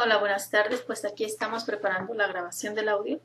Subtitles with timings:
[0.00, 0.82] Hola, buenas tardes.
[0.82, 3.20] Pues aquí estamos preparando la grabación del audio,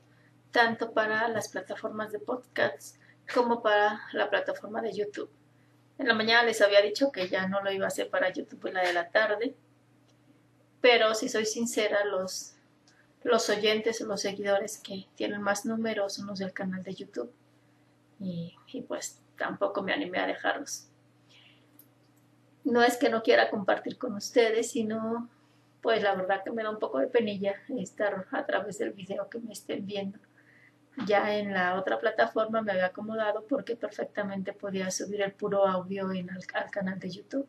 [0.50, 2.96] tanto para las plataformas de podcast
[3.32, 5.30] como para la plataforma de YouTube.
[5.98, 8.66] En la mañana les había dicho que ya no lo iba a hacer para YouTube
[8.66, 9.54] en la de la tarde,
[10.80, 12.56] pero si soy sincera, los,
[13.22, 17.32] los oyentes o los seguidores que tienen más números son los del canal de YouTube
[18.18, 20.88] y, y pues tampoco me animé a dejarlos.
[22.64, 25.30] No es que no quiera compartir con ustedes, sino
[25.84, 29.28] pues la verdad que me da un poco de penilla estar a través del video
[29.28, 30.18] que me estén viendo.
[31.06, 36.10] Ya en la otra plataforma me había acomodado porque perfectamente podía subir el puro audio
[36.10, 37.46] en al canal de YouTube.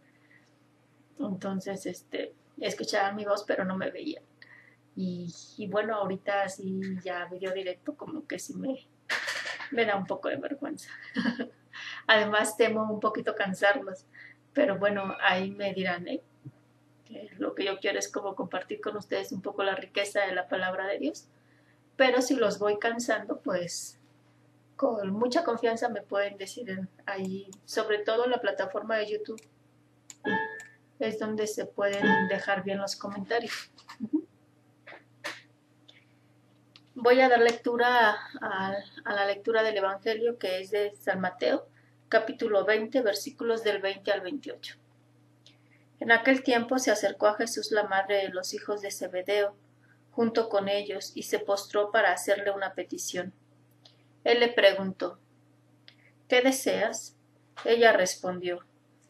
[1.18, 4.24] Entonces, este, escuchaban mi voz, pero no me veían.
[4.98, 8.86] Y, y, bueno, ahorita así ya video directo, como que sí me,
[9.72, 10.90] me da un poco de vergüenza.
[12.08, 14.06] Además, temo un poquito cansarlos,
[14.52, 16.22] pero bueno, ahí me dirán, ¿eh?
[17.38, 20.48] Lo que yo quiero es como compartir con ustedes un poco la riqueza de la
[20.48, 21.28] palabra de Dios.
[21.96, 24.00] Pero si los voy cansando, pues
[24.76, 29.42] con mucha confianza me pueden decir ahí, sobre todo en la plataforma de YouTube,
[31.00, 33.72] es donde se pueden dejar bien los comentarios.
[36.96, 38.74] Voy a dar lectura a,
[39.06, 41.68] la lectura del Evangelio que es de San Mateo,
[42.08, 44.78] capítulo 20, versículos del 20 al 28.
[46.00, 49.56] En aquel tiempo se acercó a Jesús la madre de los hijos de Zebedeo,
[50.12, 53.34] junto con ellos, y se postró para hacerle una petición.
[54.24, 55.20] Él le preguntó
[56.28, 57.16] ¿Qué deseas?
[57.64, 58.66] Ella respondió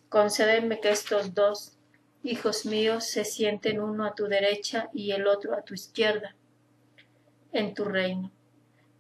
[0.10, 1.78] Concédeme que estos dos
[2.24, 6.36] hijos míos se sienten uno a tu derecha y el otro a tu izquierda
[7.52, 8.32] en tu reino.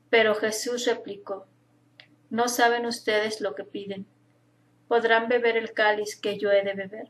[0.09, 1.45] Pero Jesús replicó
[2.29, 4.05] No saben ustedes lo que piden.
[4.87, 7.09] ¿Podrán beber el cáliz que yo he de beber?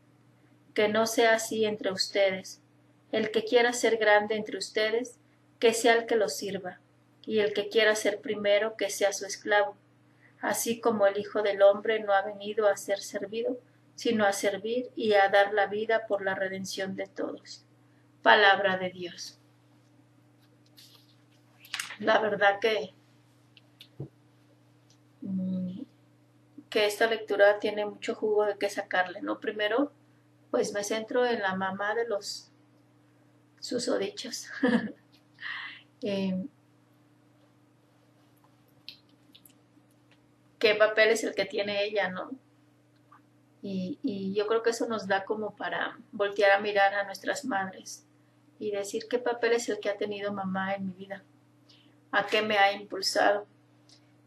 [0.73, 2.61] que no sea así entre ustedes.
[3.11, 5.17] El que quiera ser grande entre ustedes,
[5.59, 6.79] que sea el que los sirva,
[7.25, 9.75] y el que quiera ser primero, que sea su esclavo,
[10.41, 13.59] así como el Hijo del Hombre no ha venido a ser servido,
[13.95, 17.65] sino a servir y a dar la vida por la redención de todos.
[18.23, 19.39] Palabra de Dios.
[21.99, 22.93] La verdad que,
[25.21, 25.81] mm,
[26.69, 29.39] que esta lectura tiene mucho jugo de qué sacarle, ¿no?
[29.39, 29.91] Primero,
[30.51, 32.51] pues me centro en la mamá de los
[33.59, 34.47] susodichos.
[36.03, 36.45] eh,
[40.59, 42.31] ¿Qué papel es el que tiene ella, no?
[43.63, 47.45] Y, y yo creo que eso nos da como para voltear a mirar a nuestras
[47.45, 48.05] madres
[48.59, 51.23] y decir qué papel es el que ha tenido mamá en mi vida,
[52.11, 53.47] a qué me ha impulsado.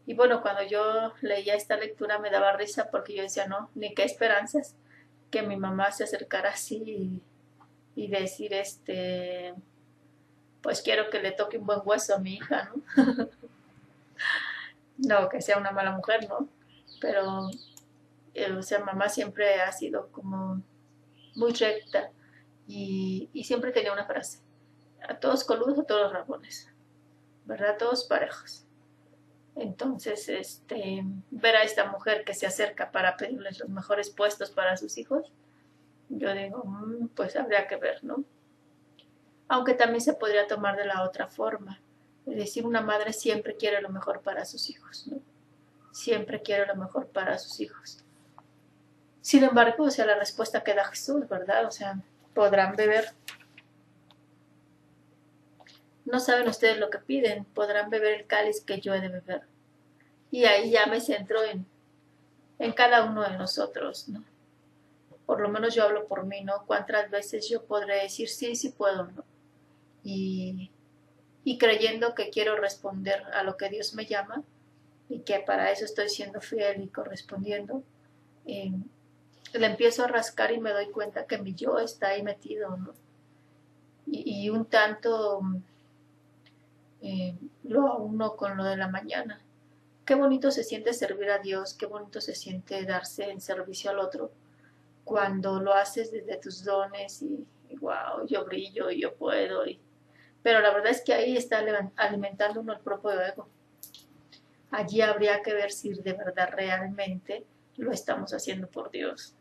[0.05, 3.93] Y bueno, cuando yo leía esta lectura me daba risa porque yo decía, no, ni
[3.93, 4.75] qué esperanzas
[5.35, 7.21] que mi mamá se acercara así
[7.93, 9.53] y, decir, este,
[10.61, 13.27] pues quiero que le toque un buen hueso a mi hija, ¿no?
[14.97, 16.47] no que sea una mala mujer, ¿no?
[17.01, 17.49] Pero,
[18.33, 20.61] eh, o sea, mamá siempre ha sido como
[21.35, 22.11] muy recta
[22.65, 24.39] y, y siempre tenía una frase,
[25.05, 26.69] a todos coludos, a todos rabones,
[27.43, 27.75] ¿verdad?
[27.77, 28.64] Todos parejos.
[29.55, 34.75] Entonces, este, ver a esta mujer que se acerca para pedirles los mejores puestos para
[34.75, 35.31] sus hijos,
[36.09, 38.23] yo digo, mm, pues habría que ver, ¿no?
[39.47, 41.79] Aunque también se podría tomar de la otra forma.
[42.25, 45.19] Es decir, una madre siempre quiere lo mejor para sus hijos, ¿no?
[45.91, 48.03] Siempre quiere lo mejor para sus hijos.
[49.21, 51.65] Sin embargo, o sea, la respuesta que da Jesús, ¿verdad?
[51.65, 51.99] O sea,
[52.33, 53.13] podrán beber.
[56.05, 59.43] No saben ustedes lo que piden, podrán beber el cáliz que yo he de beber
[60.35, 61.65] y ahí ya me centro en,
[62.59, 64.21] en cada uno de nosotros, ¿no?
[65.25, 66.65] Por lo menos yo hablo por mí, ¿no?
[66.67, 69.23] Cuántas veces yo podré decir sí, sí puedo, ¿no?
[70.03, 70.71] Y,
[71.45, 74.43] y creyendo que quiero responder a lo que Dios me llama
[75.07, 77.81] y que para eso estoy siendo fiel y correspondiendo,
[78.45, 78.73] eh,
[79.53, 82.93] le empiezo a rascar y me doy cuenta que mi yo está ahí metido, ¿no?
[84.05, 85.41] Y, y un tanto
[87.05, 89.39] eh, lo uno con lo de la mañana
[90.05, 93.99] qué bonito se siente servir a Dios, qué bonito se siente darse en servicio al
[93.99, 94.31] otro
[95.03, 97.45] cuando lo haces desde tus dones y,
[97.79, 99.79] wow, yo brillo y yo puedo y,
[100.43, 101.63] Pero la verdad es que ahí está
[101.95, 103.47] alimentando uno el propio ego.
[104.71, 107.45] Allí habría que ver si de verdad realmente
[107.77, 109.35] lo estamos haciendo por Dios.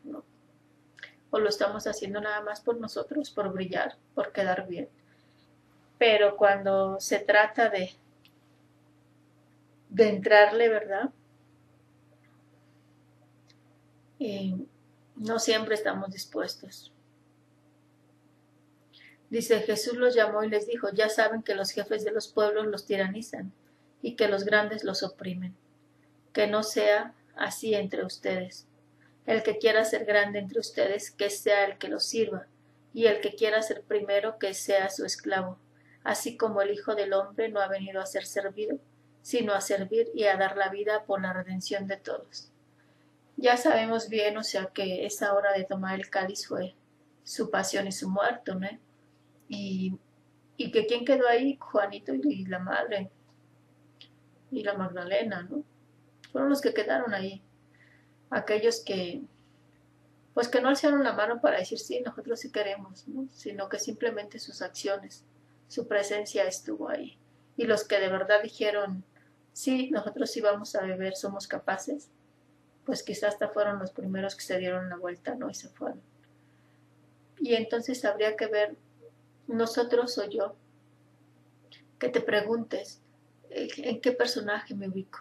[1.31, 4.89] O lo estamos haciendo nada más por nosotros, por brillar, por quedar bien.
[5.99, 7.94] Pero cuando se trata de,
[9.88, 11.11] de entrarle, ¿verdad?
[14.19, 14.56] Eh,
[15.17, 16.93] no siempre estamos dispuestos.
[19.31, 22.67] Dice, Jesús los llamó y les dijo, ya saben que los jefes de los pueblos
[22.67, 23.52] los tiranizan
[24.02, 25.55] y que los grandes los oprimen.
[26.32, 28.67] Que no sea así entre ustedes.
[29.26, 32.46] El que quiera ser grande entre ustedes, que sea el que los sirva,
[32.93, 35.58] y el que quiera ser primero, que sea su esclavo,
[36.05, 38.79] así como el Hijo del Hombre no ha venido a ser servido,
[39.23, 42.51] sino a servir y a dar la vida por la redención de todos.
[43.37, 46.77] Ya sabemos bien, o sea, que esa hora de tomar el cáliz fue
[47.25, 48.69] su pasión y su muerto, ¿no?
[49.49, 49.99] Y,
[50.56, 53.11] y que quién quedó ahí, Juanito y la madre,
[54.51, 55.65] y la Magdalena, ¿no?
[56.31, 57.43] Fueron los que quedaron ahí.
[58.31, 59.23] Aquellos que,
[60.33, 63.27] pues que no alzaron la mano para decir sí, nosotros sí queremos, ¿no?
[63.33, 65.25] Sino que simplemente sus acciones,
[65.69, 67.19] su presencia estuvo ahí.
[67.57, 69.05] Y los que de verdad dijeron,
[69.53, 72.11] sí, nosotros sí vamos a beber, somos capaces,
[72.85, 75.49] pues quizás hasta fueron los primeros que se dieron la vuelta, ¿no?
[75.49, 76.03] Y se fueron.
[77.39, 78.77] Y entonces habría que ver,
[79.47, 80.57] nosotros o yo,
[81.99, 83.01] que te preguntes,
[83.51, 85.21] ¿en qué personaje me ubico?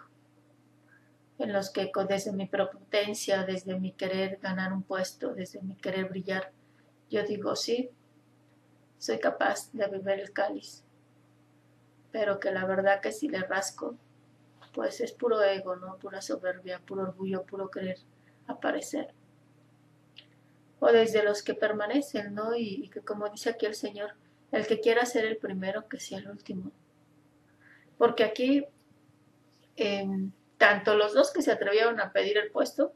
[1.38, 6.08] En los que desde mi prepotencia, desde mi querer ganar un puesto, desde mi querer
[6.08, 6.52] brillar,
[7.10, 7.90] yo digo, sí,
[9.04, 10.82] soy capaz de beber el cáliz,
[12.10, 13.98] pero que la verdad que si le rasco,
[14.72, 15.98] pues es puro ego, ¿no?
[15.98, 17.98] Pura soberbia, puro orgullo, puro querer
[18.46, 19.12] aparecer.
[20.80, 22.56] O desde los que permanecen, ¿no?
[22.56, 24.14] Y, que como dice aquí el Señor,
[24.52, 26.72] el que quiera ser el primero, que sea el último.
[27.98, 28.66] Porque aquí,
[29.76, 32.94] em, tanto los dos que se atrevieron a pedir el puesto,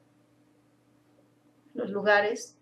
[1.74, 2.56] los lugares,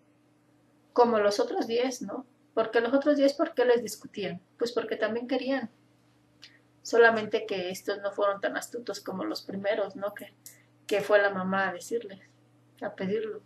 [0.93, 2.27] como los otros diez, ¿no?
[2.57, 4.41] Porque los otros diez, ¿por qué les discutían?
[4.57, 5.69] Pues porque también querían
[6.81, 10.15] solamente que estos no fueron tan astutos como los primeros, ¿no?
[10.15, 10.33] Que,
[10.87, 12.19] que fue la mamá a decirles,
[12.81, 13.43] a pedirlo.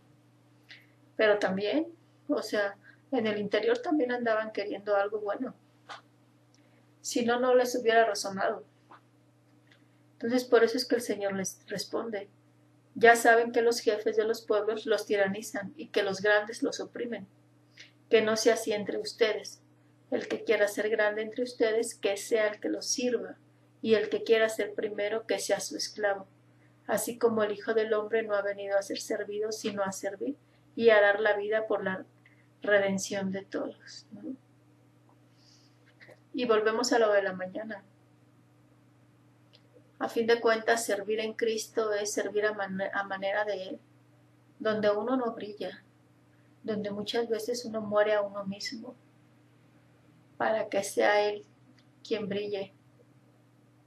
[1.16, 1.88] Pero también,
[2.28, 2.76] o sea,
[3.10, 5.56] en el interior también andaban queriendo algo bueno.
[7.00, 8.62] Si no, no les hubiera razonado.
[10.12, 12.28] Entonces, por eso es que el Señor les responde.
[12.94, 16.78] Ya saben que los jefes de los pueblos los tiranizan y que los grandes los
[16.78, 17.26] oprimen.
[18.10, 19.62] Que no sea así entre ustedes,
[20.10, 23.38] el que quiera ser grande entre ustedes, que sea el que los sirva,
[23.80, 26.26] y el que quiera ser primero, que sea su esclavo.
[26.86, 30.36] Así como el Hijo del Hombre no ha venido a ser servido, sino a servir
[30.76, 32.04] y a dar la vida por la
[32.62, 34.06] redención de todos.
[36.34, 37.84] Y volvemos a lo de la mañana.
[39.98, 43.80] A fin de cuentas, servir en Cristo es servir a, manera de Él,
[44.58, 45.82] donde uno no brilla,
[46.62, 48.94] donde muchas veces uno muere a uno mismo,
[50.36, 51.44] para que sea Él
[52.06, 52.72] quien brille,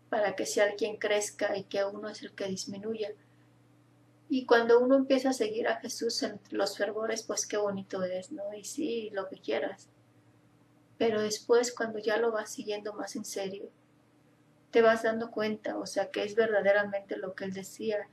[0.10, 3.10] para que sea Él quien crezca y que uno es el que disminuya.
[4.30, 8.32] Y cuando uno empieza a seguir a Jesús en los fervores, pues qué bonito es,
[8.32, 8.54] ¿no?
[8.54, 9.90] Y sí, lo que quieras.
[10.98, 13.70] Pero después, cuando ya lo vas siguiendo más en serio,
[14.72, 18.08] te vas dando cuenta, o sea, que es verdaderamente lo que Él decía,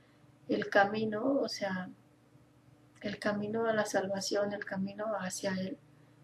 [0.47, 1.89] el camino, o sea,
[3.01, 5.77] el camino a la salvación, el camino hacia Él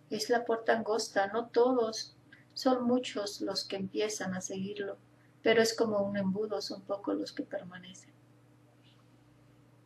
[0.10, 2.16] es la puerta angosta, no todos,
[2.54, 4.98] son muchos los que empiezan a seguirlo,
[5.42, 8.14] pero es como un embudo, son pocos los que permanecen.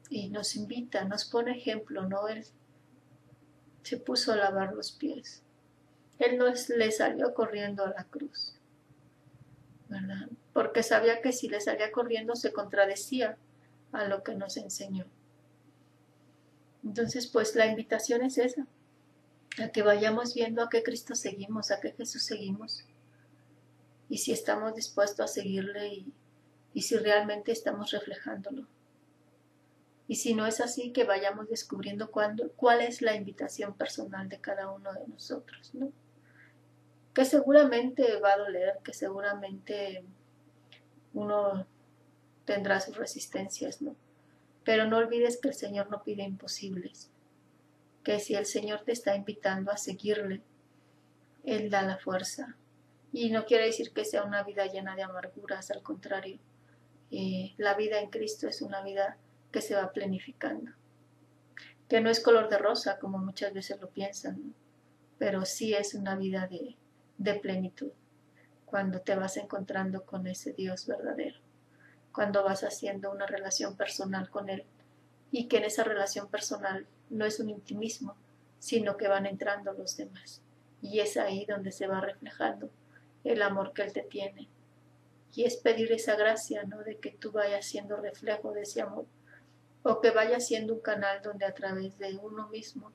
[0.09, 2.27] Y nos invita, nos pone ejemplo, ¿no?
[2.27, 2.45] Él
[3.83, 5.41] se puso a lavar los pies.
[6.19, 6.45] Él no
[6.75, 8.55] le salió corriendo a la cruz,
[9.89, 10.27] ¿verdad?
[10.53, 13.37] Porque sabía que si le salía corriendo se contradecía
[13.91, 15.05] a lo que nos enseñó.
[16.83, 18.67] Entonces, pues la invitación es esa,
[19.59, 22.85] a que vayamos viendo a qué Cristo seguimos, a qué Jesús seguimos,
[24.09, 26.05] y si estamos dispuestos a seguirle
[26.73, 28.67] y, si realmente estamos reflejándolo.
[30.07, 34.41] Y si no es así, que vayamos descubriendo cuándo, cuál es la invitación personal de
[34.41, 35.91] cada uno de nosotros, ¿no?
[37.13, 40.03] Que seguramente va a doler, que seguramente
[41.13, 41.65] uno
[42.43, 43.95] tendrá sus resistencias, ¿no?
[44.63, 47.11] Pero no olvides que el Señor no pide imposibles
[48.03, 50.41] que si el Señor te está invitando a seguirle,
[51.43, 52.57] Él da la fuerza.
[53.13, 56.39] Y no quiere decir que sea una vida llena de amarguras, al contrario,
[57.11, 59.17] eh, la vida en Cristo es una vida
[59.51, 60.71] que se va planificando,
[61.89, 64.55] que no es color de rosa como muchas veces lo piensan,
[65.17, 66.77] pero sí es una vida de,
[67.17, 67.91] de plenitud.
[68.65, 71.40] cuando te vas encontrando con ese Dios verdadero,
[72.13, 74.65] cuando vas haciendo una relación personal con Él
[75.31, 78.15] y que en esa relación personal no es un intimismo,
[78.59, 80.41] sino que van entrando los demás.
[80.81, 82.69] Y es ahí donde se va reflejando
[83.23, 84.49] el amor que Él te tiene.
[85.33, 86.83] Y es pedir esa gracia, ¿no?
[86.83, 89.05] De que tú vayas siendo reflejo de ese amor.
[89.83, 92.91] O que vayas siendo un canal donde a través de uno mismo,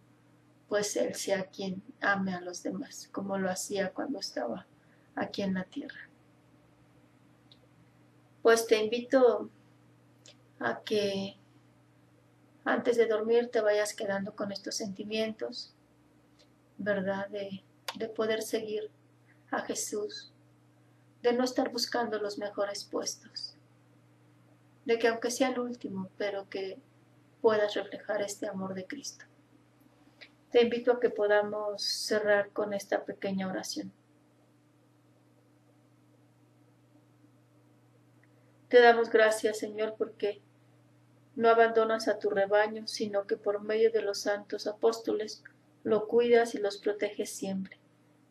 [0.69, 4.67] pues Él sea quien ame a los demás, como lo hacía cuando estaba
[5.15, 6.09] aquí en la tierra.
[8.47, 9.51] Pues te invito
[10.61, 11.37] a que
[12.65, 15.75] antes de dormir te vayas quedando con estos sentimientos,
[16.79, 17.27] ¿verdad?
[17.27, 17.65] De,
[17.97, 18.89] de poder seguir
[19.51, 20.33] a Jesús,
[21.23, 23.57] de no estar buscando los mejores puestos,
[24.85, 26.79] de que aunque sea el último, pero que
[27.41, 29.25] puedas reflejar este amor de Cristo.
[30.53, 33.93] Te invito a que podamos cerrar con esta pequeña oración.
[38.69, 40.43] Te damos gracias, Señor, porque
[41.37, 45.45] no abandonas a tu rebaño, sino que por medio de los santos apóstoles
[45.85, 47.79] lo cuidas y los proteges siempre,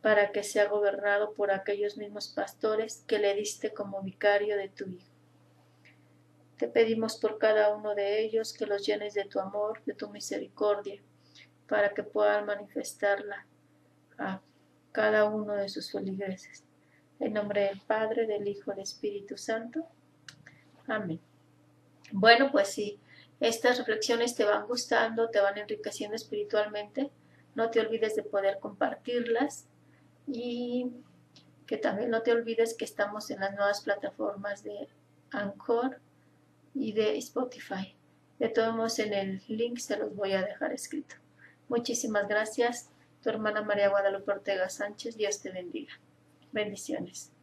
[0.02, 4.90] para que sea gobernado por aquellos mismos pastores que le diste como vicario de tu
[4.90, 5.16] Hijo.
[6.58, 10.10] Te pedimos por cada uno de ellos que los llenes de tu amor, de tu
[10.10, 11.02] misericordia,
[11.68, 13.46] para que puedan manifestarla
[14.18, 14.42] a
[14.92, 16.64] cada uno de sus feligreses.
[17.20, 19.88] En nombre del Padre, del Hijo del Espíritu Santo.
[20.88, 21.20] Amén.
[22.12, 23.00] Bueno, pues si
[23.40, 27.12] estas reflexiones te van gustando, te van enriqueciendo espiritualmente,
[27.56, 29.68] no te olvides de poder compartirlas
[30.28, 30.92] y
[31.66, 34.88] que también no te olvides que estamos en las nuevas plataformas de
[35.32, 36.00] Anchor
[36.74, 37.96] y de Spotify.
[38.40, 41.16] De todos modos, en el link se los voy a dejar escrito.
[41.70, 42.90] Muchísimas gracias,
[43.24, 45.18] tu hermana María Guadalupe Ortega Sánchez.
[45.18, 45.94] Dios te bendiga.
[46.52, 47.35] Bendiciones.